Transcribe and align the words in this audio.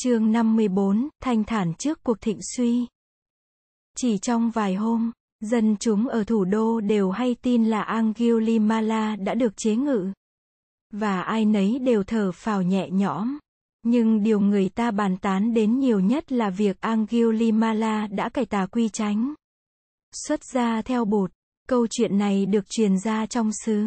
Chương 0.00 0.32
54, 0.32 1.08
thanh 1.22 1.44
thản 1.44 1.74
trước 1.78 2.02
cuộc 2.02 2.20
thịnh 2.20 2.38
suy. 2.56 2.86
Chỉ 3.96 4.18
trong 4.18 4.50
vài 4.50 4.74
hôm, 4.74 5.12
dân 5.40 5.76
chúng 5.80 6.08
ở 6.08 6.24
thủ 6.24 6.44
đô 6.44 6.80
đều 6.80 7.10
hay 7.10 7.36
tin 7.42 7.64
là 7.64 7.82
Angulimala 7.82 9.16
đã 9.16 9.34
được 9.34 9.56
chế 9.56 9.76
ngự. 9.76 10.12
Và 10.92 11.20
ai 11.20 11.44
nấy 11.44 11.78
đều 11.78 12.04
thở 12.04 12.32
phào 12.32 12.62
nhẹ 12.62 12.88
nhõm. 12.90 13.38
Nhưng 13.82 14.22
điều 14.22 14.40
người 14.40 14.68
ta 14.68 14.90
bàn 14.90 15.16
tán 15.16 15.54
đến 15.54 15.78
nhiều 15.78 16.00
nhất 16.00 16.32
là 16.32 16.50
việc 16.50 16.80
Angulimala 16.80 18.06
đã 18.06 18.28
cải 18.28 18.46
tà 18.46 18.66
quy 18.66 18.88
tránh 18.88 19.34
Xuất 20.12 20.40
ra 20.44 20.82
theo 20.82 21.04
bột, 21.04 21.30
câu 21.68 21.86
chuyện 21.90 22.18
này 22.18 22.46
được 22.46 22.70
truyền 22.70 22.98
ra 22.98 23.26
trong 23.26 23.50
xứ, 23.64 23.86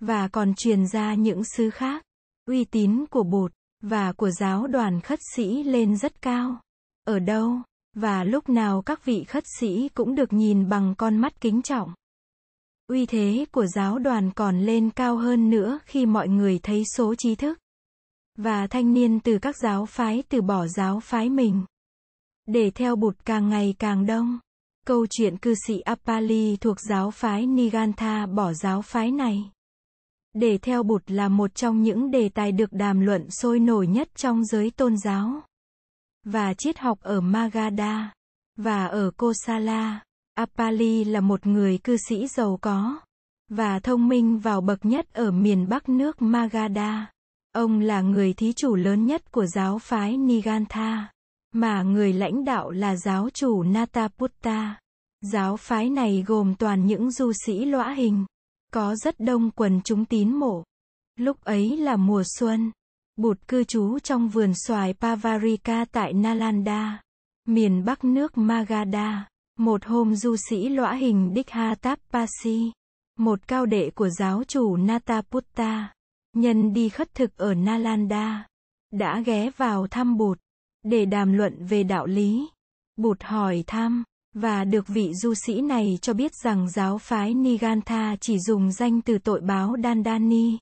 và 0.00 0.28
còn 0.28 0.54
truyền 0.54 0.86
ra 0.86 1.14
những 1.14 1.42
xứ 1.44 1.70
khác. 1.70 2.02
Uy 2.46 2.64
tín 2.64 3.06
của 3.10 3.22
bột, 3.22 3.52
và 3.88 4.12
của 4.12 4.30
giáo 4.30 4.66
đoàn 4.66 5.00
khất 5.00 5.18
sĩ 5.34 5.62
lên 5.62 5.96
rất 5.96 6.22
cao. 6.22 6.60
Ở 7.04 7.18
đâu, 7.18 7.60
và 7.94 8.24
lúc 8.24 8.48
nào 8.48 8.82
các 8.82 9.04
vị 9.04 9.24
khất 9.24 9.44
sĩ 9.60 9.88
cũng 9.94 10.14
được 10.14 10.32
nhìn 10.32 10.68
bằng 10.68 10.94
con 10.98 11.16
mắt 11.16 11.40
kính 11.40 11.62
trọng. 11.62 11.94
Uy 12.86 13.06
thế 13.06 13.44
của 13.52 13.66
giáo 13.66 13.98
đoàn 13.98 14.30
còn 14.36 14.60
lên 14.60 14.90
cao 14.90 15.16
hơn 15.16 15.50
nữa 15.50 15.78
khi 15.84 16.06
mọi 16.06 16.28
người 16.28 16.60
thấy 16.62 16.82
số 16.96 17.14
trí 17.14 17.34
thức 17.34 17.58
và 18.38 18.66
thanh 18.66 18.94
niên 18.94 19.20
từ 19.20 19.38
các 19.38 19.56
giáo 19.62 19.86
phái 19.86 20.22
từ 20.28 20.42
bỏ 20.42 20.66
giáo 20.66 21.00
phái 21.00 21.30
mình 21.30 21.64
để 22.46 22.70
theo 22.70 22.96
bụt 22.96 23.16
càng 23.24 23.48
ngày 23.48 23.74
càng 23.78 24.06
đông. 24.06 24.38
Câu 24.86 25.06
chuyện 25.10 25.36
cư 25.36 25.54
sĩ 25.66 25.80
Apali 25.80 26.56
thuộc 26.56 26.80
giáo 26.80 27.10
phái 27.10 27.46
Nigantha 27.46 28.26
bỏ 28.26 28.52
giáo 28.52 28.82
phái 28.82 29.10
này 29.10 29.50
để 30.36 30.58
theo 30.58 30.82
bụt 30.82 31.02
là 31.06 31.28
một 31.28 31.54
trong 31.54 31.82
những 31.82 32.10
đề 32.10 32.28
tài 32.28 32.52
được 32.52 32.72
đàm 32.72 33.00
luận 33.00 33.30
sôi 33.30 33.58
nổi 33.58 33.86
nhất 33.86 34.08
trong 34.14 34.44
giới 34.44 34.70
tôn 34.70 34.96
giáo 34.96 35.42
và 36.24 36.54
triết 36.54 36.78
học 36.78 36.98
ở 37.00 37.20
Magadha 37.20 38.12
và 38.56 38.86
ở 38.86 39.10
Kosala. 39.16 40.02
Apali 40.34 41.04
là 41.04 41.20
một 41.20 41.46
người 41.46 41.78
cư 41.78 41.96
sĩ 42.08 42.26
giàu 42.26 42.58
có 42.62 42.98
và 43.48 43.78
thông 43.78 44.08
minh 44.08 44.38
vào 44.38 44.60
bậc 44.60 44.84
nhất 44.84 45.06
ở 45.12 45.30
miền 45.30 45.68
bắc 45.68 45.88
nước 45.88 46.22
Magadha. 46.22 47.06
Ông 47.52 47.80
là 47.80 48.00
người 48.00 48.32
thí 48.32 48.52
chủ 48.52 48.74
lớn 48.74 49.06
nhất 49.06 49.32
của 49.32 49.46
giáo 49.46 49.78
phái 49.78 50.16
Nigantha, 50.16 51.12
mà 51.52 51.82
người 51.82 52.12
lãnh 52.12 52.44
đạo 52.44 52.70
là 52.70 52.96
giáo 52.96 53.28
chủ 53.30 53.62
Nataputta. 53.62 54.80
Giáo 55.20 55.56
phái 55.56 55.90
này 55.90 56.24
gồm 56.26 56.54
toàn 56.54 56.86
những 56.86 57.10
du 57.10 57.32
sĩ 57.46 57.64
lõa 57.64 57.92
hình 57.92 58.24
có 58.72 58.96
rất 58.96 59.20
đông 59.20 59.50
quần 59.50 59.80
chúng 59.84 60.04
tín 60.04 60.32
mộ. 60.32 60.64
Lúc 61.16 61.44
ấy 61.44 61.76
là 61.76 61.96
mùa 61.96 62.22
xuân. 62.38 62.72
Bụt 63.16 63.38
cư 63.48 63.64
trú 63.64 63.98
trong 63.98 64.28
vườn 64.28 64.52
xoài 64.54 64.94
Pavarika 64.94 65.84
tại 65.92 66.12
Nalanda, 66.12 67.02
miền 67.48 67.84
bắc 67.84 68.04
nước 68.04 68.38
Magadha. 68.38 69.28
Một 69.58 69.84
hôm 69.84 70.14
du 70.14 70.36
sĩ 70.36 70.68
lõa 70.68 70.92
hình 70.92 71.32
Dikha 71.34 71.74
Tapasi, 71.74 72.72
một 73.18 73.48
cao 73.48 73.66
đệ 73.66 73.90
của 73.90 74.08
giáo 74.08 74.44
chủ 74.44 74.76
Nataputta, 74.76 75.94
nhân 76.32 76.72
đi 76.72 76.88
khất 76.88 77.14
thực 77.14 77.36
ở 77.36 77.54
Nalanda, 77.54 78.46
đã 78.92 79.20
ghé 79.20 79.50
vào 79.56 79.86
thăm 79.86 80.16
Bụt, 80.16 80.38
để 80.82 81.04
đàm 81.04 81.32
luận 81.32 81.66
về 81.66 81.82
đạo 81.82 82.06
lý. 82.06 82.48
Bụt 82.96 83.22
hỏi 83.22 83.64
thăm, 83.66 84.04
và 84.40 84.64
được 84.64 84.88
vị 84.88 85.14
du 85.14 85.34
sĩ 85.34 85.60
này 85.60 85.98
cho 86.02 86.12
biết 86.14 86.32
rằng 86.34 86.70
giáo 86.70 86.98
phái 86.98 87.34
Nigantha 87.34 88.16
chỉ 88.20 88.38
dùng 88.38 88.72
danh 88.72 89.00
từ 89.00 89.18
tội 89.18 89.40
báo 89.40 89.76
Dandani, 89.84 90.58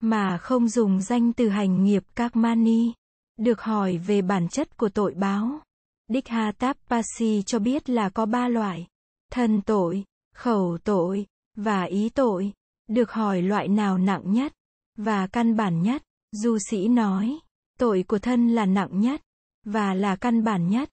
mà 0.00 0.38
không 0.38 0.68
dùng 0.68 1.00
danh 1.02 1.32
từ 1.32 1.48
hành 1.48 1.84
nghiệp 1.84 2.02
Kakmani. 2.14 2.92
Được 3.36 3.60
hỏi 3.60 3.98
về 3.98 4.22
bản 4.22 4.48
chất 4.48 4.76
của 4.76 4.88
tội 4.88 5.14
báo, 5.14 5.60
Dikhatapasi 6.08 7.42
cho 7.46 7.58
biết 7.58 7.90
là 7.90 8.08
có 8.08 8.26
ba 8.26 8.48
loại, 8.48 8.86
thân 9.30 9.60
tội, 9.62 10.04
khẩu 10.34 10.78
tội, 10.84 11.26
và 11.56 11.82
ý 11.82 12.08
tội. 12.08 12.52
Được 12.88 13.12
hỏi 13.12 13.42
loại 13.42 13.68
nào 13.68 13.98
nặng 13.98 14.32
nhất, 14.32 14.52
và 14.96 15.26
căn 15.26 15.56
bản 15.56 15.82
nhất, 15.82 16.02
du 16.32 16.58
sĩ 16.70 16.88
nói, 16.88 17.38
tội 17.78 18.04
của 18.08 18.18
thân 18.18 18.48
là 18.48 18.66
nặng 18.66 19.00
nhất, 19.00 19.22
và 19.64 19.94
là 19.94 20.16
căn 20.16 20.44
bản 20.44 20.68
nhất. 20.68 20.90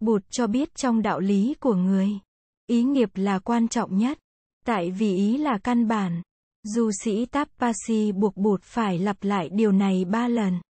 Bụt 0.00 0.22
cho 0.30 0.46
biết 0.46 0.74
trong 0.74 1.02
đạo 1.02 1.20
lý 1.20 1.54
của 1.60 1.74
người, 1.74 2.08
ý 2.66 2.82
nghiệp 2.82 3.10
là 3.14 3.38
quan 3.38 3.68
trọng 3.68 3.98
nhất, 3.98 4.18
tại 4.64 4.90
vì 4.90 5.16
ý 5.16 5.38
là 5.38 5.58
căn 5.58 5.88
bản. 5.88 6.22
Du 6.62 6.90
sĩ 7.04 7.26
Tapasi 7.26 8.12
buộc 8.12 8.36
Bụt 8.36 8.62
phải 8.62 8.98
lặp 8.98 9.24
lại 9.24 9.48
điều 9.52 9.72
này 9.72 10.04
ba 10.04 10.28
lần, 10.28 10.60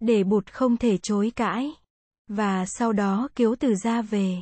để 0.00 0.24
Bụt 0.24 0.52
không 0.52 0.76
thể 0.76 0.98
chối 0.98 1.32
cãi, 1.36 1.72
và 2.28 2.64
sau 2.66 2.92
đó 2.92 3.28
kiếu 3.34 3.54
từ 3.60 3.74
ra 3.74 4.02
về. 4.02 4.38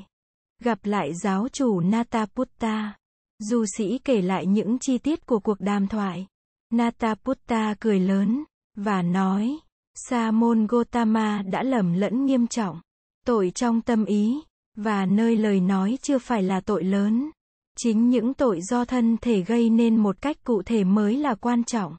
Gặp 0.63 0.79
lại 0.85 1.13
giáo 1.23 1.49
chủ 1.49 1.81
Nataputta, 1.81 2.97
du 3.39 3.65
sĩ 3.77 3.99
kể 3.99 4.23
lại 4.23 4.47
những 4.47 4.79
chi 4.79 4.99
tiết 4.99 5.27
của 5.27 5.39
cuộc 5.39 5.61
đàm 5.61 5.89
thoại. 5.89 6.27
Nataputta 6.71 7.75
cười 7.81 8.01
lớn, 8.01 8.45
và 8.77 9.03
nói, 9.03 9.59
Sa 9.95 10.31
môn 10.31 10.67
Gotama 10.67 11.43
đã 11.43 11.63
lầm 11.63 11.93
lẫn 11.93 12.27
nghiêm 12.27 12.47
trọng 12.47 12.81
tội 13.25 13.53
trong 13.55 13.81
tâm 13.81 14.05
ý, 14.05 14.41
và 14.77 15.07
nơi 15.07 15.37
lời 15.37 15.61
nói 15.61 15.99
chưa 16.03 16.19
phải 16.19 16.43
là 16.43 16.61
tội 16.61 16.85
lớn. 16.85 17.31
Chính 17.79 18.11
những 18.11 18.35
tội 18.35 18.61
do 18.63 18.85
thân 18.85 19.17
thể 19.21 19.43
gây 19.43 19.71
nên 19.71 19.97
một 19.97 20.17
cách 20.21 20.45
cụ 20.45 20.63
thể 20.63 20.85
mới 20.85 21.17
là 21.17 21.35
quan 21.35 21.65
trọng 21.65 21.97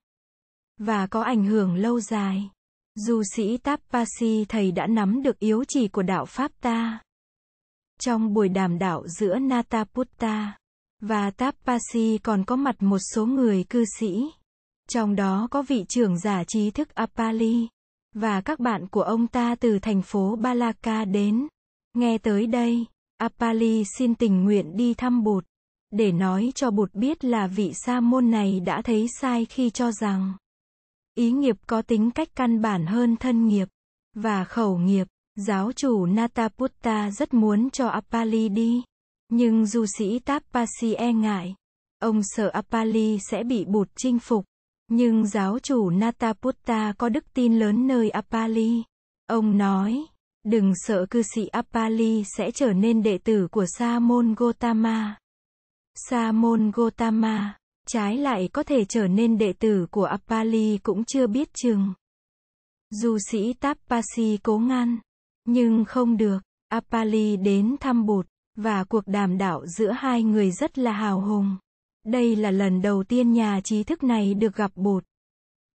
và 0.78 1.08
có 1.08 1.22
ảnh 1.22 1.46
hưởng 1.46 1.76
lâu 1.76 2.00
dài. 2.00 2.50
Du 2.96 3.24
sĩ 3.36 3.58
Tapasi 3.58 4.46
thầy 4.50 4.72
đã 4.72 4.88
nắm 4.88 5.24
được 5.24 5.40
yếu 5.40 5.64
chỉ 5.68 5.88
của 5.88 6.04
đạo 6.04 6.26
Pháp 6.26 6.52
ta. 6.62 7.00
Trong 8.00 8.34
buổi 8.34 8.50
đàm 8.50 8.80
đạo 8.80 9.08
giữa 9.08 9.40
Nataputta 9.40 10.58
và 11.02 11.32
Tapasi 11.32 12.18
còn 12.24 12.46
có 12.46 12.56
mặt 12.56 12.76
một 12.80 13.00
số 13.14 13.26
người 13.26 13.64
cư 13.70 13.86
sĩ. 14.00 14.32
Trong 14.90 15.16
đó 15.16 15.48
có 15.52 15.62
vị 15.62 15.86
trưởng 15.90 16.20
giả 16.20 16.44
trí 16.48 16.72
thức 16.72 16.96
Apali 16.96 17.68
và 18.16 18.42
các 18.42 18.60
bạn 18.60 18.88
của 18.88 19.02
ông 19.02 19.28
ta 19.28 19.56
từ 19.56 19.80
thành 19.80 20.02
phố 20.02 20.36
Balaka 20.36 21.06
đến. 21.06 21.48
Nghe 21.94 22.18
tới 22.18 22.48
đây, 22.48 22.86
Apali 23.18 23.84
xin 23.98 24.16
tình 24.16 24.44
nguyện 24.44 24.78
đi 24.78 24.94
thăm 24.94 25.24
Bụt, 25.24 25.46
để 25.92 26.12
nói 26.12 26.52
cho 26.56 26.72
Bụt 26.72 26.94
biết 26.94 27.24
là 27.24 27.48
vị 27.48 27.72
sa 27.74 28.00
môn 28.00 28.32
này 28.32 28.60
đã 28.60 28.82
thấy 28.82 29.08
sai 29.22 29.46
khi 29.46 29.70
cho 29.70 29.92
rằng 29.92 30.34
ý 31.16 31.32
nghiệp 31.32 31.56
có 31.68 31.82
tính 31.82 32.12
cách 32.12 32.30
căn 32.36 32.62
bản 32.62 32.86
hơn 32.86 33.16
thân 33.16 33.48
nghiệp 33.48 33.68
và 34.14 34.44
khẩu 34.44 34.78
nghiệp. 34.78 35.08
Giáo 35.36 35.72
chủ 35.72 36.06
Nataputta 36.06 37.12
rất 37.12 37.34
muốn 37.34 37.70
cho 37.70 37.88
Apali 37.88 38.50
đi, 38.50 38.84
nhưng 39.30 39.66
du 39.66 39.86
sĩ 39.98 40.20
Tapasi 40.20 40.94
e 40.94 41.14
ngại. 41.14 41.56
Ông 42.00 42.22
sợ 42.24 42.48
Apali 42.48 43.20
sẽ 43.32 43.44
bị 43.44 43.66
Bụt 43.66 43.90
chinh 43.96 44.20
phục. 44.20 44.46
Nhưng 44.88 45.28
giáo 45.28 45.60
chủ 45.60 45.90
Nataputta 45.90 46.94
có 46.98 47.10
đức 47.10 47.34
tin 47.34 47.60
lớn 47.60 47.88
nơi 47.88 48.10
Apali. 48.10 48.84
Ông 49.28 49.58
nói, 49.58 50.06
đừng 50.44 50.74
sợ 50.76 51.06
cư 51.10 51.22
sĩ 51.36 51.48
Apali 51.48 52.24
sẽ 52.38 52.52
trở 52.52 52.74
nên 52.74 53.04
đệ 53.04 53.18
tử 53.18 53.48
của 53.52 53.66
Sa 53.78 54.00
môn 54.00 54.34
Gotama. 54.38 55.16
Sa 55.96 56.32
môn 56.32 56.72
Gotama, 56.72 57.58
trái 57.88 58.18
lại 58.18 58.50
có 58.54 58.64
thể 58.64 58.86
trở 58.86 59.08
nên 59.08 59.38
đệ 59.38 59.54
tử 59.54 59.88
của 59.92 60.04
Apali 60.04 60.78
cũng 60.78 61.04
chưa 61.06 61.28
biết 61.28 61.50
chừng. 61.54 61.94
dù 62.90 63.18
sĩ 63.32 63.54
Tapasi 63.54 64.40
cố 64.44 64.58
ngăn, 64.58 64.98
nhưng 65.46 65.86
không 65.86 66.18
được. 66.18 66.40
Apali 66.70 67.38
đến 67.38 67.76
thăm 67.80 68.06
Bụt, 68.06 68.28
và 68.56 68.84
cuộc 68.84 69.08
đàm 69.08 69.38
đạo 69.38 69.66
giữa 69.68 69.92
hai 69.92 70.24
người 70.24 70.52
rất 70.52 70.78
là 70.78 70.92
hào 70.92 71.22
hùng. 71.22 71.58
Đây 72.06 72.36
là 72.36 72.52
lần 72.52 72.82
đầu 72.82 73.04
tiên 73.04 73.34
nhà 73.34 73.62
trí 73.64 73.84
thức 73.84 74.04
này 74.04 74.34
được 74.34 74.56
gặp 74.56 74.72
Bụt. 74.76 75.04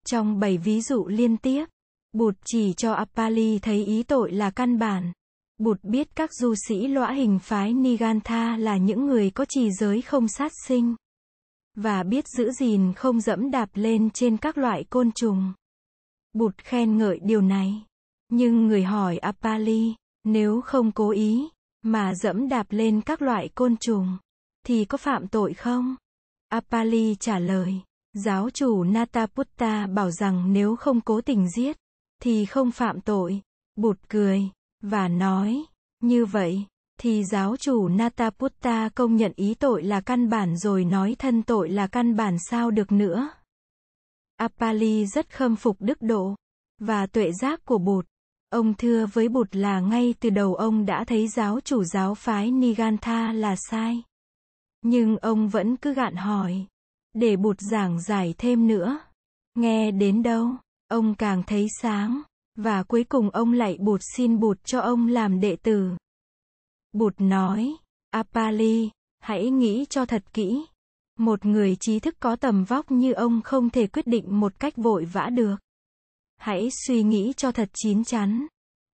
Trong 0.06 0.40
bảy 0.40 0.58
ví 0.58 0.80
dụ 0.80 1.06
liên 1.06 1.36
tiếp, 1.36 1.66
Bụt 2.12 2.34
chỉ 2.44 2.72
cho 2.72 2.92
Appali 2.92 3.58
thấy 3.58 3.84
ý 3.84 4.02
tội 4.02 4.32
là 4.32 4.50
căn 4.50 4.78
bản. 4.78 5.12
Bụt 5.58 5.78
biết 5.82 6.16
các 6.16 6.30
du 6.32 6.54
sĩ 6.68 6.86
lõa 6.88 7.12
hình 7.12 7.38
phái 7.38 7.72
Nigantha 7.72 8.56
là 8.56 8.76
những 8.76 9.06
người 9.06 9.30
có 9.30 9.44
trì 9.48 9.70
giới 9.70 10.02
không 10.02 10.28
sát 10.28 10.52
sinh. 10.66 10.94
Và 11.74 12.02
biết 12.02 12.24
giữ 12.28 12.50
gìn 12.52 12.92
không 12.92 13.20
dẫm 13.20 13.50
đạp 13.50 13.68
lên 13.74 14.10
trên 14.10 14.36
các 14.36 14.58
loại 14.58 14.84
côn 14.84 15.10
trùng. 15.12 15.52
Bụt 16.32 16.58
khen 16.58 16.98
ngợi 16.98 17.18
điều 17.22 17.40
này. 17.40 17.84
Nhưng 18.28 18.66
người 18.66 18.82
hỏi 18.82 19.18
Apali, 19.18 19.94
nếu 20.24 20.60
không 20.60 20.92
cố 20.92 21.10
ý, 21.10 21.48
mà 21.82 22.14
dẫm 22.14 22.48
đạp 22.48 22.66
lên 22.70 23.00
các 23.00 23.22
loại 23.22 23.48
côn 23.54 23.76
trùng, 23.76 24.18
thì 24.66 24.84
có 24.84 24.98
phạm 24.98 25.28
tội 25.28 25.54
không? 25.54 25.96
Apali 26.56 27.16
trả 27.20 27.38
lời, 27.38 27.74
giáo 28.14 28.50
chủ 28.50 28.84
Nataputta 28.84 29.86
bảo 29.86 30.10
rằng 30.10 30.52
nếu 30.52 30.76
không 30.76 31.00
cố 31.00 31.20
tình 31.20 31.50
giết, 31.50 31.76
thì 32.22 32.44
không 32.46 32.70
phạm 32.70 33.00
tội. 33.00 33.40
Bụt 33.76 33.98
cười, 34.08 34.42
và 34.82 35.08
nói, 35.08 35.64
như 36.02 36.24
vậy, 36.24 36.64
thì 37.00 37.24
giáo 37.24 37.56
chủ 37.56 37.88
Nataputta 37.88 38.88
công 38.94 39.16
nhận 39.16 39.32
ý 39.36 39.54
tội 39.54 39.82
là 39.82 40.00
căn 40.00 40.28
bản 40.28 40.56
rồi 40.56 40.84
nói 40.84 41.16
thân 41.18 41.42
tội 41.42 41.68
là 41.68 41.86
căn 41.86 42.16
bản 42.16 42.36
sao 42.50 42.70
được 42.70 42.92
nữa. 42.92 43.28
Apali 44.36 45.06
rất 45.06 45.30
khâm 45.30 45.56
phục 45.56 45.76
đức 45.80 46.02
độ 46.02 46.34
và 46.80 47.06
tuệ 47.06 47.32
giác 47.32 47.64
của 47.64 47.78
Bụt, 47.78 48.06
Ông 48.50 48.74
thưa 48.74 49.06
với 49.12 49.28
Bụt 49.28 49.56
là 49.56 49.80
ngay 49.80 50.14
từ 50.20 50.30
đầu 50.30 50.54
ông 50.54 50.86
đã 50.86 51.04
thấy 51.04 51.28
giáo 51.28 51.60
chủ 51.60 51.84
giáo 51.84 52.14
phái 52.14 52.50
Nigantha 52.50 53.32
là 53.32 53.56
sai. 53.70 54.02
Nhưng 54.88 55.16
ông 55.16 55.48
vẫn 55.48 55.76
cứ 55.76 55.94
gạn 55.94 56.16
hỏi. 56.16 56.66
Để 57.14 57.36
Bụt 57.36 57.56
giảng 57.60 58.00
giải 58.00 58.34
thêm 58.38 58.66
nữa. 58.68 58.98
Nghe 59.54 59.90
đến 59.90 60.22
đâu, 60.22 60.50
ông 60.88 61.14
càng 61.14 61.42
thấy 61.46 61.66
sáng. 61.82 62.22
Và 62.54 62.82
cuối 62.82 63.04
cùng 63.04 63.30
ông 63.30 63.52
lại 63.52 63.76
Bụt 63.80 64.00
xin 64.16 64.40
Bụt 64.40 64.58
cho 64.64 64.80
ông 64.80 65.08
làm 65.08 65.40
đệ 65.40 65.56
tử. 65.56 65.90
Bụt 66.92 67.14
nói, 67.18 67.76
Apali, 68.10 68.90
hãy 69.18 69.50
nghĩ 69.50 69.84
cho 69.90 70.06
thật 70.06 70.24
kỹ. 70.32 70.66
Một 71.18 71.46
người 71.46 71.76
trí 71.80 71.98
thức 71.98 72.16
có 72.20 72.36
tầm 72.36 72.64
vóc 72.64 72.90
như 72.90 73.12
ông 73.12 73.40
không 73.44 73.70
thể 73.70 73.86
quyết 73.86 74.06
định 74.06 74.40
một 74.40 74.60
cách 74.60 74.76
vội 74.76 75.04
vã 75.04 75.30
được. 75.30 75.56
Hãy 76.36 76.68
suy 76.86 77.02
nghĩ 77.02 77.32
cho 77.36 77.52
thật 77.52 77.70
chín 77.74 78.04
chắn. 78.04 78.46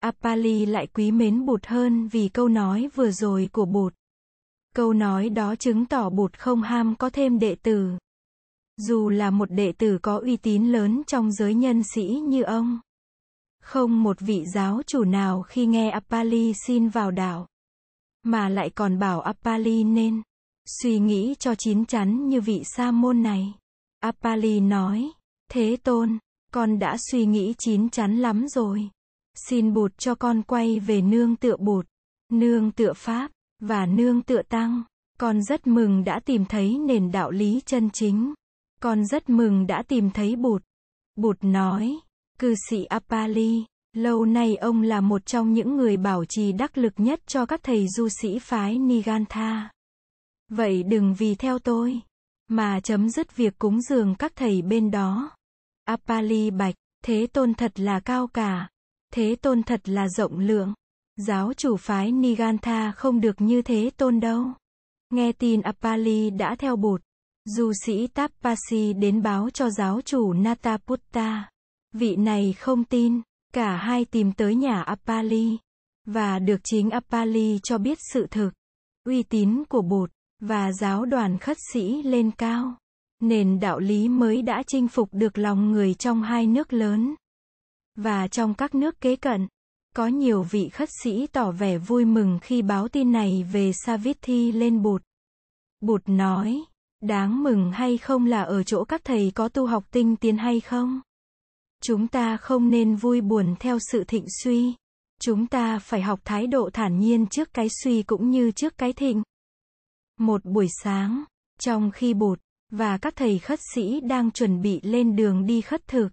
Apali 0.01 0.67
lại 0.67 0.87
quý 0.87 1.11
mến 1.11 1.47
Bụt 1.47 1.67
hơn 1.67 2.09
vì 2.09 2.29
câu 2.29 2.49
nói 2.49 2.89
vừa 2.95 3.11
rồi 3.11 3.49
của 3.53 3.65
Bụt. 3.65 3.95
Câu 4.77 4.93
nói 4.93 5.29
đó 5.29 5.57
chứng 5.57 5.87
tỏ 5.87 6.11
Bụt 6.11 6.39
không 6.39 6.63
ham 6.63 6.95
có 6.99 7.11
thêm 7.11 7.39
đệ 7.39 7.55
tử. 7.55 7.91
Dù 8.77 9.09
là 9.09 9.31
một 9.31 9.51
đệ 9.51 9.73
tử 9.73 9.99
có 10.03 10.19
uy 10.19 10.37
tín 10.37 10.73
lớn 10.73 11.03
trong 11.07 11.33
giới 11.33 11.55
nhân 11.55 11.83
sĩ 11.95 12.05
như 12.05 12.43
ông. 12.43 12.81
Không 13.63 14.03
một 14.03 14.21
vị 14.21 14.45
giáo 14.55 14.83
chủ 14.87 15.05
nào 15.05 15.43
khi 15.43 15.67
nghe 15.67 15.91
appali 15.91 16.53
xin 16.67 16.89
vào 16.89 17.11
đạo. 17.11 17.47
Mà 18.23 18.49
lại 18.49 18.71
còn 18.71 18.99
bảo 18.99 19.21
appali 19.21 19.85
nên 19.85 20.23
suy 20.83 20.99
nghĩ 20.99 21.35
cho 21.39 21.55
chín 21.55 21.87
chắn 21.87 22.29
như 22.29 22.41
vị 22.41 22.63
sa 22.65 22.91
môn 22.91 23.23
này. 23.23 23.55
appali 24.01 24.61
nói, 24.61 25.11
Thế 25.51 25.77
Tôn, 25.83 26.19
con 26.53 26.79
đã 26.79 26.97
suy 27.11 27.27
nghĩ 27.27 27.55
chín 27.59 27.91
chắn 27.91 28.17
lắm 28.17 28.49
rồi. 28.49 28.89
Xin 29.49 29.75
bụt 29.75 29.99
cho 29.99 30.15
con 30.15 30.43
quay 30.43 30.81
về 30.81 31.01
nương 31.01 31.37
tựa 31.37 31.57
bụt, 31.57 31.87
nương 32.33 32.71
tựa 32.71 32.93
Pháp, 32.93 33.31
và 33.61 33.87
nương 33.87 34.23
tựa 34.23 34.43
Tăng. 34.43 34.83
Con 35.19 35.43
rất 35.43 35.67
mừng 35.67 36.05
đã 36.05 36.21
tìm 36.25 36.45
thấy 36.45 36.79
nền 36.79 37.13
đạo 37.13 37.31
lý 37.31 37.61
chân 37.67 37.91
chính. 37.91 38.35
Con 38.81 39.07
rất 39.07 39.29
mừng 39.29 39.67
đã 39.67 39.83
tìm 39.83 40.11
thấy 40.11 40.37
bụt. 40.37 40.63
Bụt 41.17 41.37
nói, 41.41 41.99
cư 42.39 42.55
sĩ 42.71 42.85
Apali, 42.85 43.65
lâu 43.93 44.25
nay 44.25 44.57
ông 44.57 44.83
là 44.83 45.01
một 45.01 45.27
trong 45.27 45.53
những 45.53 45.77
người 45.77 45.97
bảo 45.97 46.25
trì 46.25 46.53
đắc 46.53 46.79
lực 46.79 46.93
nhất 46.97 47.21
cho 47.27 47.47
các 47.47 47.61
thầy 47.63 47.89
du 47.89 48.09
sĩ 48.23 48.39
phái 48.39 48.79
Nigantha. 48.79 49.71
Vậy 50.49 50.83
đừng 50.83 51.15
vì 51.15 51.35
theo 51.35 51.59
tôi, 51.59 52.01
mà 52.49 52.81
chấm 52.81 53.11
dứt 53.11 53.37
việc 53.37 53.59
cúng 53.59 53.81
dường 53.81 54.15
các 54.15 54.33
thầy 54.37 54.63
bên 54.63 54.91
đó. 54.91 55.31
Apali 55.85 56.51
bạch, 56.51 56.75
thế 57.05 57.27
tôn 57.33 57.55
thật 57.55 57.81
là 57.81 58.01
cao 58.01 58.27
cả. 58.27 58.69
Thế 59.13 59.37
tôn 59.43 59.63
thật 59.63 59.89
là 59.89 60.09
rộng 60.09 60.39
lượng. 60.39 60.75
Giáo 61.17 61.53
chủ 61.57 61.77
phái 61.77 62.13
Nigantha 62.13 62.93
không 62.93 63.21
được 63.21 63.41
như 63.41 63.63
thế 63.63 63.91
tôn 63.97 64.21
đâu. 64.21 64.45
Nghe 65.11 65.33
tin 65.33 65.61
Apali 65.61 66.31
đã 66.31 66.57
theo 66.59 66.77
bụt. 66.77 67.03
Du 67.45 67.73
sĩ 67.85 68.07
Tapasi 68.07 68.93
đến 68.93 69.23
báo 69.23 69.51
cho 69.51 69.71
giáo 69.71 70.01
chủ 70.01 70.33
Nataputta. 70.33 71.51
Vị 71.93 72.17
này 72.17 72.53
không 72.59 72.85
tin. 72.85 73.21
Cả 73.53 73.77
hai 73.77 74.05
tìm 74.05 74.33
tới 74.33 74.55
nhà 74.55 74.83
Apali. 74.83 75.59
Và 76.07 76.39
được 76.39 76.61
chính 76.65 76.91
Apali 76.91 77.59
cho 77.63 77.79
biết 77.79 77.99
sự 78.13 78.27
thực. 78.31 78.51
Uy 79.05 79.23
tín 79.23 79.65
của 79.69 79.83
bụt. 79.83 80.11
Và 80.41 80.73
giáo 80.73 81.05
đoàn 81.05 81.39
khất 81.39 81.57
sĩ 81.73 82.03
lên 82.03 82.31
cao. 82.31 82.79
Nền 83.21 83.61
đạo 83.61 83.79
lý 83.79 84.09
mới 84.09 84.43
đã 84.43 84.63
chinh 84.67 84.89
phục 84.89 85.09
được 85.13 85.39
lòng 85.39 85.73
người 85.73 85.95
trong 85.95 86.23
hai 86.23 86.47
nước 86.47 86.73
lớn. 86.73 87.15
Và 87.95 88.29
trong 88.29 88.55
các 88.55 88.75
nước 88.75 89.01
kế 89.01 89.17
cận, 89.17 89.47
có 89.97 90.07
nhiều 90.07 90.43
vị 90.43 90.69
khất 90.69 90.89
sĩ 91.03 91.27
tỏ 91.27 91.51
vẻ 91.51 91.79
vui 91.79 92.05
mừng 92.05 92.39
khi 92.43 92.63
báo 92.63 92.89
tin 92.89 93.13
này 93.13 93.47
về 93.53 93.73
Savithi 93.73 94.53
lên 94.53 94.83
Bụt. 94.83 95.03
Bụt 95.81 96.03
nói, 96.07 96.61
đáng 97.01 97.43
mừng 97.43 97.73
hay 97.73 97.99
không 97.99 98.27
là 98.27 98.43
ở 98.43 98.63
chỗ 98.63 98.85
các 98.85 99.05
thầy 99.05 99.33
có 99.35 99.49
tu 99.49 99.67
học 99.67 99.85
tinh 99.91 100.17
tiến 100.17 100.37
hay 100.37 100.61
không? 100.61 101.01
Chúng 101.83 102.09
ta 102.09 102.37
không 102.37 102.71
nên 102.71 102.97
vui 102.97 103.21
buồn 103.21 103.55
theo 103.59 103.79
sự 103.79 104.05
thịnh 104.05 104.27
suy. 104.43 104.75
Chúng 105.21 105.47
ta 105.47 105.79
phải 105.79 106.03
học 106.03 106.21
thái 106.25 106.47
độ 106.47 106.71
thản 106.73 106.99
nhiên 106.99 107.27
trước 107.27 107.55
cái 107.55 107.69
suy 107.83 108.03
cũng 108.03 108.31
như 108.31 108.51
trước 108.51 108.79
cái 108.79 108.93
thịnh. 108.93 109.23
Một 110.19 110.45
buổi 110.45 110.69
sáng, 110.83 111.25
trong 111.61 111.91
khi 111.91 112.15
Bụt 112.15 112.41
và 112.71 112.99
các 112.99 113.17
thầy 113.17 113.39
khất 113.39 113.61
sĩ 113.75 114.01
đang 114.01 114.31
chuẩn 114.31 114.63
bị 114.63 114.81
lên 114.83 115.17
đường 115.17 115.47
đi 115.47 115.61
khất 115.61 115.89
thực, 115.89 116.09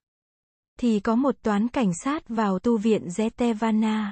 thì 0.80 1.00
có 1.00 1.16
một 1.16 1.36
toán 1.44 1.68
cảnh 1.68 1.92
sát 2.04 2.30
vào 2.30 2.60
tu 2.60 2.78
viện 2.78 3.08
Zetevana. 3.08 4.12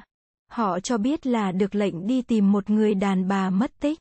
Họ 0.52 0.80
cho 0.80 0.98
biết 0.98 1.28
là 1.28 1.52
được 1.52 1.76
lệnh 1.76 2.08
đi 2.08 2.22
tìm 2.22 2.52
một 2.52 2.70
người 2.70 2.96
đàn 2.96 3.28
bà 3.28 3.50
mất 3.50 3.72
tích. 3.80 4.00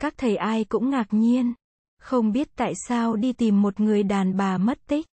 Các 0.00 0.14
thầy 0.16 0.36
ai 0.36 0.64
cũng 0.64 0.90
ngạc 0.90 1.06
nhiên, 1.10 1.54
không 2.00 2.32
biết 2.32 2.48
tại 2.56 2.72
sao 2.88 3.16
đi 3.16 3.32
tìm 3.32 3.62
một 3.62 3.80
người 3.80 4.02
đàn 4.02 4.36
bà 4.36 4.58
mất 4.58 4.78
tích, 4.86 5.06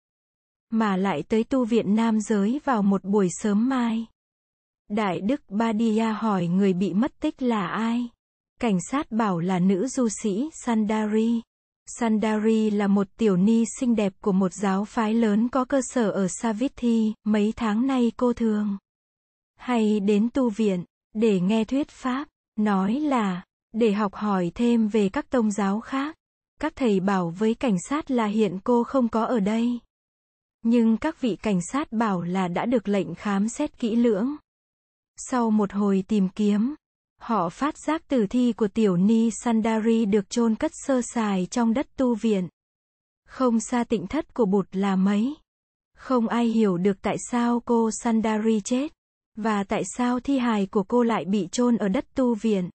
mà 0.69 0.97
lại 0.97 1.23
tới 1.23 1.43
tu 1.43 1.65
viện 1.65 1.95
nam 1.95 2.21
giới 2.21 2.59
vào 2.63 2.81
một 2.81 3.03
buổi 3.03 3.27
sớm 3.31 3.69
mai. 3.69 4.05
Đại 4.89 5.21
đức 5.21 5.41
Badia 5.49 6.13
hỏi 6.15 6.47
người 6.47 6.73
bị 6.73 6.93
mất 6.93 7.19
tích 7.19 7.41
là 7.41 7.67
ai? 7.67 8.09
Cảnh 8.59 8.77
sát 8.91 9.11
bảo 9.11 9.39
là 9.39 9.59
nữ 9.59 9.87
du 9.87 10.07
sĩ 10.23 10.49
Sandari. 10.65 11.41
Sandari 11.85 12.69
là 12.69 12.87
một 12.87 13.07
tiểu 13.17 13.37
ni 13.37 13.63
xinh 13.79 13.95
đẹp 13.95 14.13
của 14.21 14.31
một 14.31 14.53
giáo 14.53 14.85
phái 14.85 15.13
lớn 15.13 15.49
có 15.49 15.65
cơ 15.65 15.81
sở 15.83 16.11
ở 16.11 16.27
Savithi, 16.27 17.13
mấy 17.23 17.53
tháng 17.55 17.87
nay 17.87 18.11
cô 18.17 18.33
thường 18.33 18.77
hay 19.55 19.99
đến 19.99 20.29
tu 20.33 20.49
viện, 20.49 20.83
để 21.13 21.39
nghe 21.39 21.65
thuyết 21.65 21.89
pháp, 21.89 22.27
nói 22.55 22.93
là, 22.93 23.43
để 23.73 23.93
học 23.93 24.15
hỏi 24.15 24.51
thêm 24.55 24.87
về 24.87 25.09
các 25.09 25.29
tôn 25.29 25.51
giáo 25.51 25.79
khác. 25.79 26.15
Các 26.61 26.73
thầy 26.75 26.99
bảo 26.99 27.29
với 27.29 27.53
cảnh 27.53 27.77
sát 27.89 28.11
là 28.11 28.25
hiện 28.25 28.59
cô 28.63 28.83
không 28.83 29.09
có 29.09 29.25
ở 29.25 29.39
đây. 29.39 29.79
Nhưng 30.63 30.97
các 30.97 31.21
vị 31.21 31.35
cảnh 31.35 31.59
sát 31.71 31.91
bảo 31.91 32.21
là 32.21 32.47
đã 32.47 32.65
được 32.65 32.87
lệnh 32.87 33.15
khám 33.15 33.49
xét 33.49 33.79
kỹ 33.79 33.95
lưỡng. 33.95 34.35
Sau 35.17 35.51
một 35.51 35.73
hồi 35.73 36.03
tìm 36.07 36.29
kiếm, 36.29 36.75
Họ 37.25 37.49
phát 37.49 37.77
giác 37.77 38.07
tử 38.07 38.25
thi 38.29 38.53
của 38.53 38.67
tiểu 38.67 38.97
ni 38.97 39.29
Sandari 39.31 40.05
được 40.05 40.29
chôn 40.29 40.55
cất 40.55 40.71
sơ 40.73 41.01
sài 41.01 41.47
trong 41.51 41.73
đất 41.73 41.87
tu 41.97 42.15
viện. 42.15 42.47
Không 43.27 43.59
xa 43.59 43.83
tịnh 43.83 44.07
thất 44.07 44.33
của 44.33 44.45
bụt 44.45 44.67
là 44.71 44.95
mấy. 44.95 45.35
Không 45.97 46.27
ai 46.27 46.45
hiểu 46.45 46.77
được 46.77 47.01
tại 47.01 47.17
sao 47.31 47.59
cô 47.65 47.89
Sandari 47.91 48.61
chết. 48.61 48.93
Và 49.35 49.63
tại 49.63 49.83
sao 49.97 50.19
thi 50.19 50.37
hài 50.37 50.65
của 50.65 50.83
cô 50.83 51.03
lại 51.03 51.25
bị 51.25 51.47
chôn 51.51 51.77
ở 51.77 51.87
đất 51.87 52.05
tu 52.15 52.35
viện. 52.35 52.69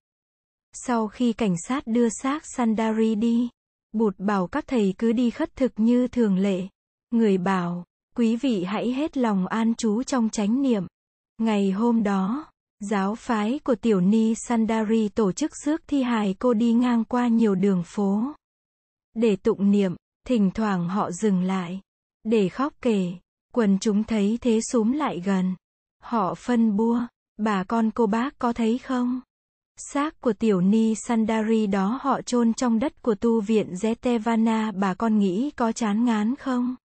Sau 0.73 1.09
khi 1.09 1.33
cảnh 1.33 1.55
sát 1.69 1.87
đưa 1.87 2.09
xác 2.09 2.43
Sandari 2.57 3.15
đi, 3.15 3.49
bụt 3.93 4.15
bảo 4.19 4.47
các 4.47 4.65
thầy 4.67 4.95
cứ 4.99 5.13
đi 5.13 5.31
khất 5.31 5.57
thực 5.57 5.73
như 5.77 6.09
thường 6.09 6.39
lệ. 6.39 6.69
Người 7.11 7.39
bảo, 7.39 7.85
quý 8.17 8.37
vị 8.37 8.65
hãy 8.65 8.93
hết 8.93 9.17
lòng 9.17 9.47
an 9.47 9.75
trú 9.75 10.03
trong 10.03 10.29
chánh 10.31 10.63
niệm. 10.63 10.87
Ngày 11.39 11.71
hôm 11.71 12.03
đó, 12.03 12.50
Giáo 12.81 13.15
phái 13.15 13.61
của 13.65 13.75
tiểu 13.75 14.01
ni 14.01 14.35
Sandari 14.35 15.09
tổ 15.09 15.33
chức 15.33 15.57
rước 15.65 15.81
thi 15.87 16.03
hài 16.03 16.35
cô 16.39 16.55
đi 16.55 16.73
ngang 16.73 17.05
qua 17.05 17.29
nhiều 17.29 17.55
đường 17.55 17.83
phố. 17.87 18.23
Để 19.15 19.37
tụng 19.37 19.71
niệm, 19.71 19.97
thỉnh 20.27 20.51
thoảng 20.55 20.89
họ 20.89 21.11
dừng 21.11 21.43
lại. 21.43 21.81
Để 22.25 22.49
khóc 22.49 22.73
kể, 22.83 23.13
quần 23.53 23.79
chúng 23.79 24.05
thấy 24.05 24.39
thế 24.41 24.61
súm 24.61 24.93
lại 24.93 25.21
gần. 25.25 25.55
Họ 26.03 26.35
phân 26.35 26.77
bua, 26.77 27.01
bà 27.37 27.65
con 27.65 27.91
cô 27.91 28.07
bác 28.07 28.39
có 28.39 28.53
thấy 28.53 28.79
không? 28.79 29.21
Xác 29.77 30.21
của 30.21 30.33
tiểu 30.33 30.61
ni 30.61 30.95
Sandari 30.95 31.67
đó 31.67 31.99
họ 32.03 32.23
chôn 32.23 32.55
trong 32.55 32.79
đất 32.79 33.03
của 33.03 33.15
tu 33.15 33.41
viện 33.41 33.73
Zetevana 33.73 34.73
bà 34.79 34.95
con 34.95 35.19
nghĩ 35.19 35.51
có 35.51 35.73
chán 35.73 36.05
ngán 36.05 36.37
không? 36.37 36.77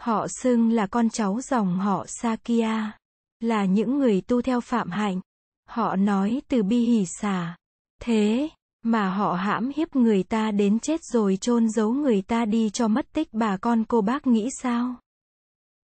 Họ 0.00 0.26
xưng 0.28 0.70
là 0.70 0.86
con 0.86 1.10
cháu 1.10 1.40
dòng 1.40 1.78
họ 1.78 2.04
Sakya 2.08 2.92
là 3.40 3.64
những 3.64 3.98
người 3.98 4.20
tu 4.20 4.42
theo 4.42 4.60
phạm 4.60 4.90
hạnh. 4.90 5.20
Họ 5.68 5.96
nói 5.96 6.42
từ 6.48 6.62
bi 6.62 6.78
hỷ 6.78 7.04
xả. 7.20 7.56
Thế, 8.02 8.48
mà 8.82 9.10
họ 9.10 9.34
hãm 9.34 9.70
hiếp 9.76 9.96
người 9.96 10.22
ta 10.22 10.50
đến 10.50 10.78
chết 10.78 11.00
rồi 11.04 11.36
chôn 11.36 11.68
giấu 11.68 11.92
người 11.92 12.22
ta 12.22 12.44
đi 12.44 12.70
cho 12.70 12.88
mất 12.88 13.06
tích 13.12 13.28
bà 13.32 13.56
con 13.56 13.84
cô 13.84 14.00
bác 14.00 14.26
nghĩ 14.26 14.48
sao? 14.62 14.94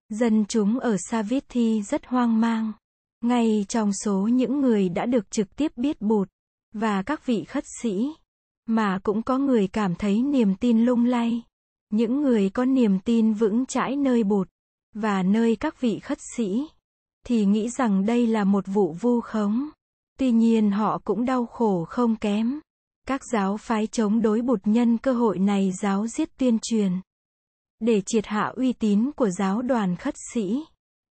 Dân 0.09 0.45
chúng 0.49 0.78
ở 0.78 0.97
Savithi 1.11 1.83
rất 1.83 2.07
hoang 2.07 2.40
mang. 2.40 2.73
Ngay 3.21 3.64
trong 3.69 3.92
số 4.04 4.28
những 4.33 4.61
người 4.61 4.88
đã 4.88 5.07
được 5.07 5.30
trực 5.30 5.57
tiếp 5.57 5.73
biết 5.76 6.00
bụt, 6.00 6.28
và 6.73 7.02
các 7.02 7.26
vị 7.26 7.45
khất 7.45 7.64
sĩ, 7.83 8.11
mà 8.66 8.99
cũng 9.02 9.23
có 9.23 9.38
người 9.38 9.69
cảm 9.69 9.95
thấy 9.95 10.23
niềm 10.23 10.54
tin 10.57 10.85
lung 10.85 11.04
lay. 11.04 11.42
Những 11.90 12.23
người 12.23 12.50
có 12.50 12.64
niềm 12.64 12.99
tin 13.00 13.33
vững 13.33 13.66
chãi 13.66 13.97
nơi 13.97 14.25
bụt, 14.25 14.49
và 14.95 15.23
nơi 15.23 15.57
các 15.57 15.80
vị 15.80 15.99
khất 15.99 16.19
sĩ 16.37 16.66
thì 17.26 17.44
nghĩ 17.44 17.68
rằng 17.68 18.06
đây 18.06 18.26
là 18.26 18.44
một 18.44 18.64
vụ 18.66 18.92
vu 19.00 19.20
khống. 19.20 19.68
Tuy 20.18 20.32
nhiên 20.32 20.70
họ 20.70 20.98
cũng 21.04 21.24
đau 21.24 21.46
khổ 21.46 21.84
không 21.84 22.16
kém. 22.16 22.60
Các 23.06 23.20
giáo 23.32 23.56
phái 23.56 23.86
chống 23.86 24.22
đối 24.22 24.42
bụt 24.42 24.60
nhân 24.64 24.98
cơ 24.98 25.12
hội 25.12 25.38
này 25.38 25.72
giáo 25.82 26.06
giết 26.06 26.36
tuyên 26.38 26.58
truyền. 26.62 26.92
Để 27.80 28.02
triệt 28.06 28.26
hạ 28.26 28.52
uy 28.56 28.72
tín 28.72 29.10
của 29.16 29.30
giáo 29.30 29.62
đoàn 29.62 29.96
khất 29.96 30.14
sĩ. 30.34 30.64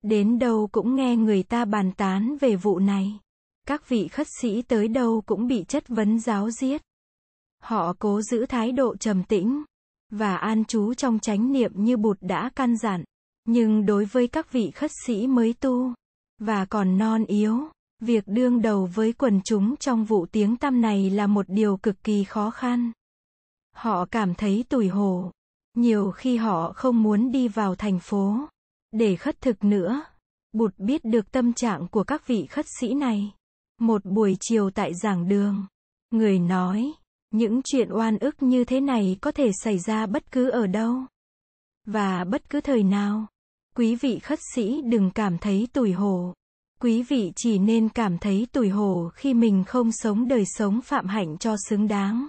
Đến 0.02 0.38
đâu 0.38 0.68
cũng 0.72 0.94
nghe 0.94 1.16
người 1.16 1.42
ta 1.42 1.64
bàn 1.64 1.92
tán 1.92 2.36
về 2.40 2.56
vụ 2.56 2.78
này. 2.78 3.18
Các 3.66 3.88
vị 3.88 4.08
khất 4.08 4.26
sĩ 4.40 4.62
tới 4.62 4.88
đâu 4.88 5.22
cũng 5.26 5.46
bị 5.46 5.64
chất 5.68 5.88
vấn 5.88 6.20
giáo 6.20 6.50
giết. 6.50 6.82
Họ 7.62 7.94
cố 7.98 8.22
giữ 8.22 8.46
thái 8.46 8.72
độ 8.72 8.96
trầm 8.96 9.24
tĩnh 9.24 9.64
và 10.10 10.36
an 10.36 10.64
trú 10.64 10.94
trong 10.94 11.18
chánh 11.18 11.52
niệm 11.52 11.72
như 11.74 11.96
Bụt 11.96 12.18
đã 12.20 12.50
căn 12.56 12.76
dặn. 12.76 13.04
Nhưng 13.44 13.86
đối 13.86 14.04
với 14.04 14.28
các 14.28 14.52
vị 14.52 14.70
khất 14.70 14.90
sĩ 15.06 15.26
mới 15.26 15.52
tu 15.52 15.94
và 16.38 16.64
còn 16.64 16.98
non 16.98 17.24
yếu, 17.24 17.58
việc 18.00 18.24
đương 18.26 18.62
đầu 18.62 18.88
với 18.94 19.12
quần 19.12 19.40
chúng 19.44 19.76
trong 19.76 20.04
vụ 20.04 20.26
tiếng 20.26 20.56
tăm 20.56 20.80
này 20.80 21.10
là 21.10 21.26
một 21.26 21.46
điều 21.48 21.76
cực 21.76 22.02
kỳ 22.04 22.24
khó 22.24 22.50
khăn. 22.50 22.92
Họ 23.76 24.04
cảm 24.10 24.34
thấy 24.34 24.64
tủi 24.68 24.88
hổ. 24.88 25.30
Nhiều 25.74 26.10
khi 26.10 26.36
họ 26.36 26.72
không 26.72 27.02
muốn 27.02 27.32
đi 27.32 27.48
vào 27.48 27.74
thành 27.74 27.98
phố 27.98 28.48
để 28.92 29.16
khất 29.16 29.40
thực 29.40 29.64
nữa. 29.64 30.04
Bụt 30.52 30.74
biết 30.78 31.04
được 31.04 31.30
tâm 31.30 31.52
trạng 31.52 31.88
của 31.88 32.04
các 32.04 32.26
vị 32.26 32.46
khất 32.46 32.66
sĩ 32.80 32.94
này. 32.94 33.32
Một 33.80 34.04
buổi 34.04 34.36
chiều 34.40 34.70
tại 34.70 34.92
giảng 35.02 35.28
đường, 35.28 35.66
người 36.10 36.38
nói, 36.38 36.92
những 37.30 37.60
chuyện 37.64 37.88
oan 37.92 38.18
ức 38.18 38.42
như 38.42 38.64
thế 38.64 38.80
này 38.80 39.16
có 39.20 39.32
thể 39.32 39.50
xảy 39.64 39.78
ra 39.78 40.06
bất 40.06 40.32
cứ 40.32 40.50
ở 40.50 40.66
đâu 40.66 41.04
và 41.86 42.24
bất 42.24 42.50
cứ 42.50 42.60
thời 42.60 42.82
nào. 42.82 43.26
Quý 43.76 43.94
vị 43.94 44.18
khất 44.18 44.38
sĩ 44.54 44.82
đừng 44.82 45.10
cảm 45.10 45.38
thấy 45.38 45.68
tủi 45.72 45.92
hổ. 45.92 46.34
Quý 46.80 47.02
vị 47.02 47.32
chỉ 47.36 47.58
nên 47.58 47.88
cảm 47.88 48.18
thấy 48.18 48.46
tủi 48.52 48.68
hổ 48.68 49.10
khi 49.14 49.34
mình 49.34 49.64
không 49.66 49.92
sống 49.92 50.28
đời 50.28 50.44
sống 50.46 50.80
phạm 50.80 51.06
hạnh 51.06 51.38
cho 51.38 51.56
xứng 51.68 51.88
đáng. 51.88 52.28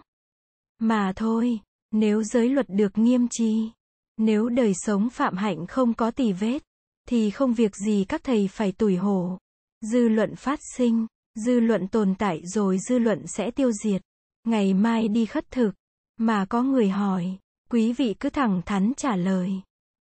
Mà 0.80 1.14
thôi, 1.16 1.60
nếu 1.92 2.24
giới 2.24 2.50
luật 2.50 2.70
được 2.70 2.98
nghiêm 2.98 3.28
chi, 3.32 3.72
nếu 4.18 4.50
đời 4.50 4.74
sống 4.76 5.10
phạm 5.10 5.38
hạnh 5.38 5.68
không 5.68 5.94
có 5.94 6.12
tỳ 6.12 6.32
vết, 6.32 6.64
thì 7.10 7.32
không 7.32 7.54
việc 7.54 7.76
gì 7.76 8.06
các 8.10 8.24
thầy 8.24 8.48
phải 8.48 8.72
tủi 8.72 8.96
hổ. 8.96 9.38
Dư 9.82 10.10
luận 10.10 10.36
phát 10.36 10.60
sinh, 10.78 11.08
dư 11.36 11.60
luận 11.60 11.88
tồn 11.88 12.16
tại 12.16 12.42
rồi 12.46 12.78
dư 12.90 13.00
luận 13.00 13.28
sẽ 13.28 13.52
tiêu 13.52 13.72
diệt. 13.72 14.02
Ngày 14.44 14.74
mai 14.74 15.08
đi 15.08 15.26
khất 15.26 15.52
thực, 15.52 15.72
mà 16.18 16.46
có 16.46 16.64
người 16.64 16.90
hỏi, 16.90 17.38
quý 17.70 17.94
vị 17.94 18.16
cứ 18.20 18.30
thẳng 18.30 18.62
thắn 18.66 18.94
trả 18.98 19.16
lời. 19.16 19.52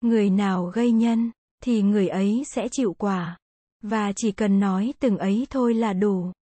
Người 0.01 0.31
nào 0.31 0.65
gây 0.65 0.93
nhân, 0.93 1.31
thì 1.63 1.83
người 1.83 2.09
ấy 2.09 2.43
sẽ 2.55 2.69
chịu 2.69 2.95
quả. 2.99 3.39
Và 3.83 4.13
chỉ 4.17 4.33
cần 4.33 4.61
nói 4.61 4.95
từng 4.99 5.19
ấy 5.19 5.47
thôi 5.51 5.75
là 5.75 5.93
đủ. 5.93 6.33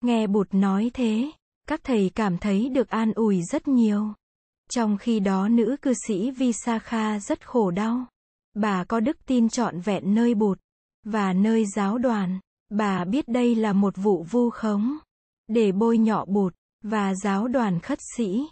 Nghe 0.00 0.26
Bụt 0.26 0.48
nói 0.54 0.90
thế, 0.94 1.30
các 1.68 1.80
thầy 1.84 2.10
cảm 2.14 2.38
thấy 2.38 2.68
được 2.68 2.88
an 2.88 3.12
ủi 3.12 3.42
rất 3.42 3.68
nhiều. 3.68 4.12
Trong 4.70 4.98
khi 4.98 5.20
đó 5.20 5.48
nữ 5.48 5.76
cư 5.82 5.92
sĩ 6.06 6.30
Visakha 6.30 7.18
rất 7.18 7.46
khổ 7.46 7.70
đau. 7.70 8.06
Bà 8.54 8.84
có 8.84 9.00
đức 9.00 9.16
tin 9.26 9.48
trọn 9.48 9.80
vẹn 9.80 10.14
nơi 10.14 10.34
Bụt 10.34 10.58
và 11.04 11.32
nơi 11.32 11.64
giáo 11.66 11.98
đoàn. 11.98 12.40
Bà 12.70 13.04
biết 13.04 13.28
đây 13.28 13.54
là 13.54 13.72
một 13.72 13.94
vụ 13.96 14.22
vu 14.22 14.50
khống 14.50 14.98
để 15.48 15.72
bôi 15.72 15.98
nhọ 15.98 16.24
Bụt 16.24 16.54
và 16.82 17.14
giáo 17.14 17.48
đoàn 17.48 17.80
khất 17.80 17.98
sĩ. 18.16 18.46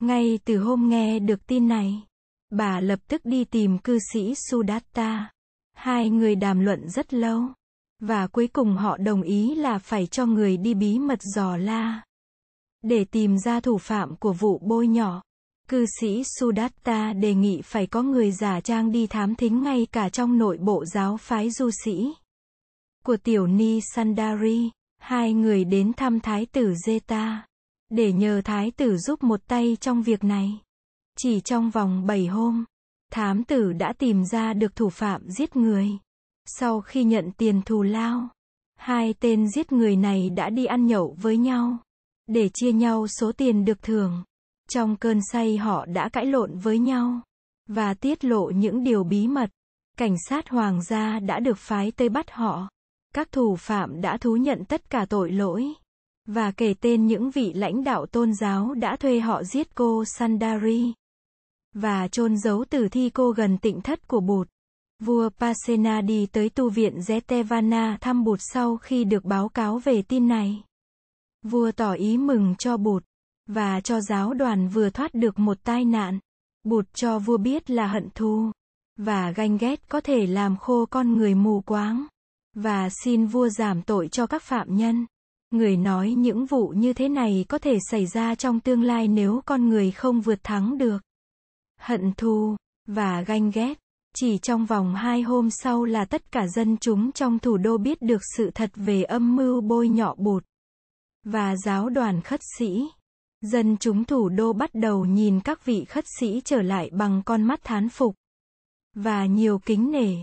Ngay 0.00 0.38
từ 0.44 0.58
hôm 0.58 0.88
nghe 0.88 1.18
được 1.18 1.46
tin 1.46 1.68
này, 1.68 2.02
bà 2.50 2.80
lập 2.80 3.00
tức 3.08 3.24
đi 3.24 3.44
tìm 3.44 3.78
cư 3.78 3.98
sĩ 4.12 4.34
Sudatta. 4.50 5.30
Hai 5.72 6.10
người 6.10 6.36
đàm 6.36 6.60
luận 6.60 6.88
rất 6.88 7.14
lâu. 7.14 7.42
Và 8.00 8.26
cuối 8.26 8.46
cùng 8.46 8.76
họ 8.76 8.96
đồng 8.96 9.22
ý 9.22 9.54
là 9.54 9.78
phải 9.78 10.06
cho 10.06 10.26
người 10.26 10.56
đi 10.56 10.74
bí 10.74 10.98
mật 10.98 11.22
dò 11.22 11.56
la. 11.56 12.02
Để 12.82 13.04
tìm 13.04 13.38
ra 13.38 13.60
thủ 13.60 13.78
phạm 13.78 14.16
của 14.16 14.32
vụ 14.32 14.58
bôi 14.58 14.86
nhỏ. 14.86 15.22
Cư 15.68 15.86
sĩ 16.00 16.22
Sudatta 16.24 17.12
đề 17.12 17.34
nghị 17.34 17.60
phải 17.64 17.86
có 17.86 18.02
người 18.02 18.32
giả 18.32 18.60
trang 18.60 18.92
đi 18.92 19.06
thám 19.06 19.34
thính 19.34 19.62
ngay 19.62 19.86
cả 19.92 20.08
trong 20.08 20.38
nội 20.38 20.58
bộ 20.58 20.84
giáo 20.84 21.16
phái 21.16 21.50
du 21.50 21.70
sĩ. 21.84 22.14
Của 23.04 23.16
tiểu 23.16 23.46
ni 23.46 23.80
Sandari, 23.94 24.70
hai 24.98 25.32
người 25.32 25.64
đến 25.64 25.92
thăm 25.92 26.20
thái 26.20 26.46
tử 26.46 26.74
Zeta. 26.86 27.36
Để 27.90 28.12
nhờ 28.12 28.42
thái 28.44 28.70
tử 28.70 28.96
giúp 28.96 29.22
một 29.22 29.40
tay 29.46 29.76
trong 29.80 30.02
việc 30.02 30.24
này. 30.24 30.60
Chỉ 31.18 31.40
trong 31.40 31.70
vòng 31.70 32.06
7 32.06 32.26
hôm, 32.26 32.64
thám 33.12 33.44
tử 33.44 33.72
đã 33.72 33.92
tìm 33.92 34.24
ra 34.24 34.52
được 34.52 34.76
thủ 34.76 34.88
phạm 34.88 35.30
giết 35.30 35.56
người. 35.56 35.88
Sau 36.46 36.80
khi 36.80 37.04
nhận 37.04 37.30
tiền 37.32 37.62
thù 37.62 37.82
lao, 37.82 38.28
hai 38.76 39.14
tên 39.20 39.48
giết 39.48 39.72
người 39.72 39.96
này 39.96 40.30
đã 40.30 40.50
đi 40.50 40.64
ăn 40.64 40.86
nhậu 40.86 41.16
với 41.20 41.36
nhau, 41.36 41.78
để 42.26 42.48
chia 42.54 42.72
nhau 42.72 43.06
số 43.06 43.32
tiền 43.32 43.64
được 43.64 43.82
thưởng. 43.82 44.24
Trong 44.70 44.96
cơn 44.96 45.20
say 45.32 45.56
họ 45.56 45.86
đã 45.86 46.08
cãi 46.08 46.26
lộn 46.26 46.58
với 46.58 46.78
nhau, 46.78 47.20
và 47.68 47.94
tiết 47.94 48.24
lộ 48.24 48.50
những 48.50 48.84
điều 48.84 49.04
bí 49.04 49.28
mật. 49.28 49.50
Cảnh 49.98 50.16
sát 50.28 50.48
hoàng 50.48 50.82
gia 50.82 51.18
đã 51.20 51.40
được 51.40 51.58
phái 51.58 51.90
tới 51.90 52.08
bắt 52.08 52.30
họ. 52.30 52.68
Các 53.14 53.32
thủ 53.32 53.56
phạm 53.56 54.00
đã 54.00 54.16
thú 54.16 54.36
nhận 54.36 54.64
tất 54.64 54.90
cả 54.90 55.06
tội 55.08 55.32
lỗi. 55.32 55.72
Và 56.28 56.50
kể 56.50 56.74
tên 56.80 57.06
những 57.06 57.30
vị 57.30 57.52
lãnh 57.52 57.84
đạo 57.84 58.06
tôn 58.06 58.34
giáo 58.34 58.74
đã 58.74 58.96
thuê 58.96 59.20
họ 59.20 59.42
giết 59.42 59.74
cô 59.74 60.04
Sandari. 60.04 60.92
Và 61.74 62.08
chôn 62.08 62.36
giấu 62.36 62.64
tử 62.70 62.88
thi 62.88 63.10
cô 63.10 63.30
gần 63.30 63.58
tịnh 63.58 63.80
thất 63.80 64.08
của 64.08 64.20
Bụt. 64.20 64.48
Vua 65.02 65.28
Pasena 65.28 66.00
đi 66.00 66.26
tới 66.26 66.48
tu 66.48 66.70
viện 66.70 66.98
Zetevana 66.98 67.96
thăm 68.00 68.24
Bụt 68.24 68.38
sau 68.42 68.76
khi 68.76 69.04
được 69.04 69.24
báo 69.24 69.48
cáo 69.48 69.78
về 69.78 70.02
tin 70.02 70.28
này. 70.28 70.62
Vua 71.42 71.72
tỏ 71.72 71.92
ý 71.92 72.18
mừng 72.18 72.54
cho 72.58 72.76
Bụt, 72.76 73.04
và 73.46 73.80
cho 73.80 74.00
giáo 74.00 74.34
đoàn 74.34 74.68
vừa 74.68 74.90
thoát 74.90 75.14
được 75.14 75.38
một 75.38 75.58
tai 75.64 75.84
nạn. 75.84 76.18
Bụt 76.64 76.84
cho 76.94 77.18
vua 77.18 77.36
biết 77.36 77.70
là 77.70 77.86
hận 77.86 78.08
thù, 78.14 78.52
và 78.96 79.30
ganh 79.30 79.58
ghét 79.58 79.88
có 79.88 80.00
thể 80.00 80.26
làm 80.26 80.56
khô 80.56 80.86
con 80.86 81.12
người 81.12 81.34
mù 81.34 81.60
quáng, 81.60 82.06
và 82.56 82.88
xin 83.04 83.26
vua 83.26 83.48
giảm 83.48 83.82
tội 83.82 84.08
cho 84.08 84.26
các 84.26 84.42
phạm 84.42 84.76
nhân. 84.76 85.06
Người 85.50 85.76
nói 85.76 86.10
những 86.10 86.46
vụ 86.46 86.68
như 86.68 86.92
thế 86.92 87.08
này 87.08 87.44
có 87.48 87.58
thể 87.58 87.78
xảy 87.90 88.06
ra 88.06 88.34
trong 88.34 88.60
tương 88.60 88.82
lai 88.82 89.08
nếu 89.08 89.42
con 89.46 89.68
người 89.68 89.90
không 89.90 90.20
vượt 90.20 90.38
thắng 90.42 90.78
được. 90.78 90.98
Hận 91.84 92.12
thù, 92.16 92.56
và 92.86 93.22
ganh 93.22 93.50
ghét. 93.50 93.78
Chỉ 94.16 94.38
trong 94.38 94.66
vòng 94.66 94.94
hai 94.94 95.22
hôm 95.22 95.50
sau 95.50 95.84
là 95.84 96.04
tất 96.04 96.32
cả 96.32 96.46
dân 96.46 96.76
chúng 96.76 97.12
trong 97.12 97.38
thủ 97.38 97.56
đô 97.56 97.78
biết 97.78 98.02
được 98.02 98.22
sự 98.36 98.50
thật 98.54 98.70
về 98.74 99.02
âm 99.02 99.36
mưu 99.36 99.60
bôi 99.60 99.88
nhọ 99.88 100.14
bụt. 100.18 100.44
Và 101.24 101.56
giáo 101.56 101.88
đoàn 101.88 102.20
khất 102.20 102.40
sĩ. 102.58 102.88
Dân 103.40 103.76
chúng 103.76 104.04
thủ 104.04 104.28
đô 104.28 104.52
bắt 104.52 104.70
đầu 104.74 105.04
nhìn 105.04 105.40
các 105.40 105.64
vị 105.64 105.84
khất 105.84 106.04
sĩ 106.18 106.40
trở 106.44 106.62
lại 106.62 106.90
bằng 106.92 107.22
con 107.26 107.42
mắt 107.42 107.60
thán 107.64 107.88
phục. 107.88 108.14
Và 108.94 109.26
nhiều 109.26 109.58
kính 109.58 109.90
nể. 109.92 110.14